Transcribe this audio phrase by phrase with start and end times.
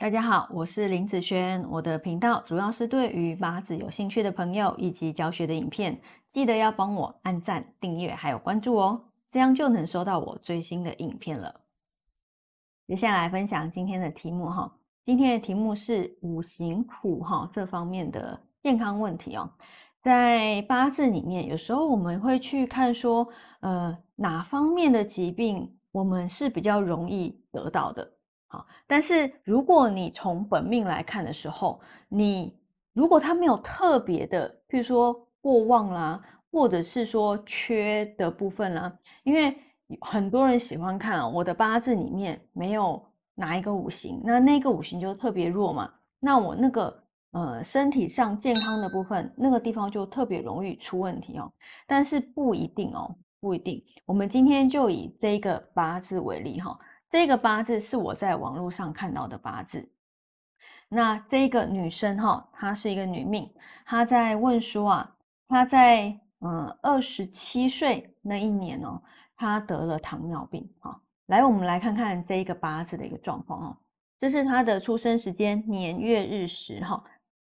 [0.00, 1.60] 大家好，我是林子轩。
[1.68, 6.00] 我的频道主要是对于八字有兴趣的朋友以及教学的影片，
[6.32, 9.00] 记得要帮我按赞、订阅还有关注哦，
[9.32, 11.62] 这样就能收到我最新的影片了。
[12.86, 14.72] 接下来分享今天的题目哈，
[15.02, 19.50] 今天的题目是五行土哈这方面的健康问题哦。
[20.00, 23.26] 在八字里面，有时候我们会去看说，
[23.62, 28.17] 呃，哪方面的疾病我们是比较容易得到的。
[28.50, 32.58] 好，但是如果你从本命来看的时候，你
[32.94, 36.18] 如果他没有特别的，譬如说过旺啦，
[36.50, 38.90] 或者是说缺的部分啦，
[39.22, 39.54] 因为
[40.00, 51.52] 很多人喜欢看啊，我的八字里面没有哪一个五行，那那个五行就特别弱嘛，那我那个呃身体上健康的部分，那个地方就特别容易出问题哦。
[51.86, 53.84] 但是不一定哦，不一定。
[54.06, 56.78] 我们今天就以这个八字为例哈。
[57.10, 59.88] 这个八字是我在网络上看到的八字。
[60.88, 63.50] 那这个女生哈，她是一个女命，
[63.84, 65.16] 她在问说啊，
[65.48, 69.02] 她在嗯二十七岁那一年哦，
[69.36, 70.98] 她得了糖尿病啊。
[71.26, 73.76] 来，我们来看看这一个八字的一个状况哦。
[74.20, 77.02] 这是她的出生时间年月日时哈，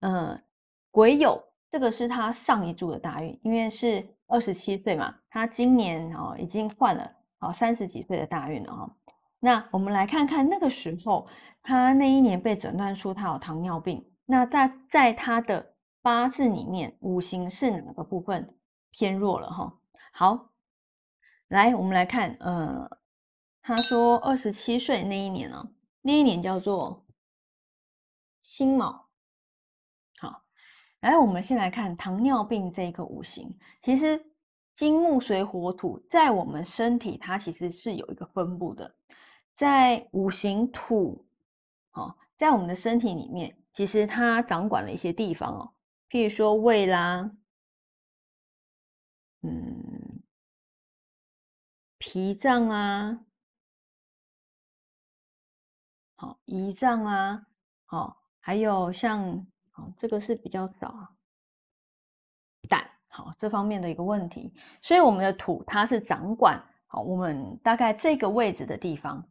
[0.00, 0.42] 嗯，
[0.90, 8.90] 癸酉，这个是她上一柱的大运，因为是二十七岁嘛，她今年哦已经换了哦三十几岁的大运了哈。
[9.38, 11.28] 那我们来看看那个时候，
[11.62, 14.04] 他那一年被诊断出他有糖尿病。
[14.24, 18.56] 那在在他的八字里面，五行是哪个部分
[18.90, 19.78] 偏弱了哈？
[20.12, 20.50] 好，
[21.48, 22.88] 来我们来看，呃，
[23.62, 25.68] 他说二十七岁那一年呢，
[26.02, 27.06] 那一年叫做
[28.42, 29.08] 辛卯。
[30.18, 30.42] 好，
[31.00, 34.32] 来我们先来看糖尿病这一个五行，其实
[34.74, 38.96] 金木水火土在我们身体它其实是有一个分布的。
[39.56, 41.26] 在五行土，
[41.92, 45.72] 哦，在我们的身体里面，其实它掌管了一些地方哦，
[46.10, 47.30] 譬如说胃啦，
[49.40, 50.22] 嗯，
[51.96, 53.24] 脾脏啊，
[56.16, 57.46] 好，胰脏啊，
[57.86, 61.08] 好，还有像，好，这个是比较少啊，
[62.68, 64.52] 胆，好，这方面的一个问题，
[64.82, 69.26] 所以我们的土它是掌管好我们大概这个位置的地方。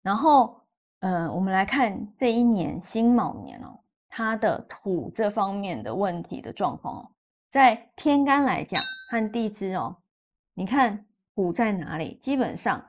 [0.00, 0.60] 然后，
[1.00, 3.78] 呃，我们来看这一年辛卯年哦，
[4.08, 7.10] 它的土这方面的问题的状况哦，
[7.50, 9.94] 在天干来讲和地支哦，
[10.54, 11.04] 你看
[11.34, 12.16] 土在哪里？
[12.22, 12.82] 基本上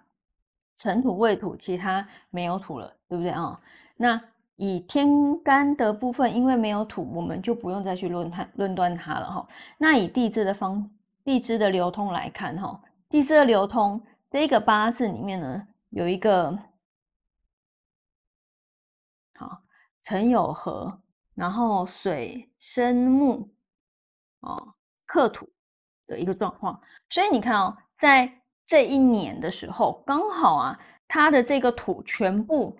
[0.77, 3.59] 辰土未土，其他没有土了，对不对啊？
[3.97, 4.21] 那
[4.55, 9.47] 以天干的部分，因为没有土，我们就不用再去论它论断它了哈。
[9.77, 10.89] 那以地支的方
[11.23, 16.57] 地支的流通来看哈，地支的流通这个八字里面呢，有一个。
[20.03, 21.01] 辰酉合，
[21.35, 23.47] 然后水生木，
[24.41, 24.73] 哦，
[25.05, 25.47] 克土
[26.07, 26.79] 的一个状况。
[27.09, 28.31] 所以你看哦，在
[28.65, 32.77] 这一年的时候，刚好啊，它的这个土全部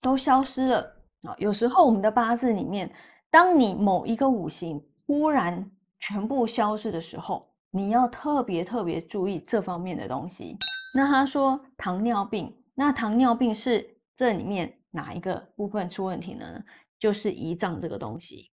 [0.00, 1.34] 都消失了啊。
[1.38, 2.92] 有时候我们的八字里面，
[3.30, 10.56] 当你某一个五行忽然全部消失的时候，你要特别特别注意这方面的东西。
[10.94, 14.78] 那他说糖尿病，那糖尿病是这里面。
[14.92, 16.64] 哪一个部分出问题呢？
[16.96, 18.52] 就是胰脏这个东西。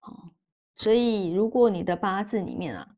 [0.00, 0.30] 好，
[0.76, 2.88] 所以如果你的八字里面啊，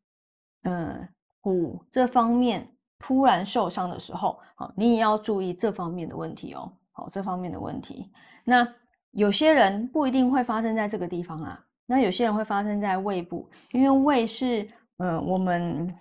[0.63, 1.09] 嗯，
[1.41, 6.73] 骨这方面突然受伤的时候，好，你也要注意这方面的问题哦。
[6.93, 8.13] 好，这方面的问题。
[8.45, 8.65] 那
[9.11, 14.69] 有些人不一定会发生在这个地方啊，那有些人会发生在胃部，因为胃是，
[14.99, 15.93] 嗯，我们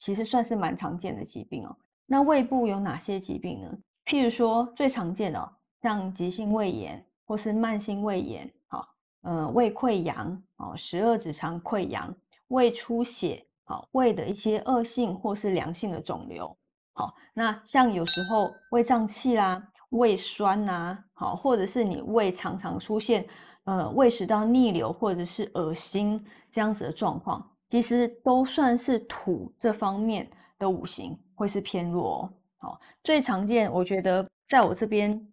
[0.00, 1.76] 其实算是蛮常见的疾病哦。
[2.06, 3.78] 那胃部有哪些疾病呢？
[4.10, 8.88] 譬如说，最常见的像急性胃炎或是慢性胃炎，好，
[9.22, 12.12] 呃，胃溃疡，哦，十二指肠溃疡，
[12.48, 16.56] 胃出血，好，胃的一些恶性或是良性的肿瘤，
[16.92, 23.24] 好，那像有时候胃胀气啦，胃酸呐，好，或者是你胃常常出现，
[23.62, 26.20] 呃，胃食道逆流或者是恶心
[26.50, 30.28] 这样子的状况，其实都算是土这方面
[30.58, 32.28] 的五行会是偏弱。
[32.60, 35.28] 好，最常见，我觉得在我这边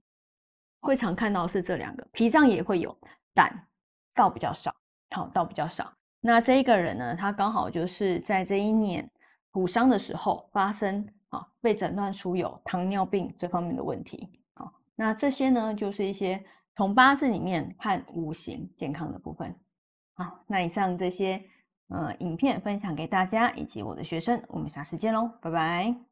[0.80, 2.98] 会常看到是这两个，脾脏也会有，
[3.34, 3.68] 胆
[4.16, 4.74] 倒比较少，
[5.12, 5.92] 好，倒比较少。
[6.22, 9.10] 那这一个人呢，他刚好就是在这一年
[9.52, 14.42] 骨伤的时候发生，啊，被诊断出有糖尿病这方面的问题。
[14.54, 16.44] 好，那这些呢，就是一些
[16.76, 19.54] 从八字里面看五行健康的部分。
[20.16, 21.44] 好，那以上这些
[21.90, 26.07] 呃影片分享给大家以及我的学生，我们下次见喽，拜拜。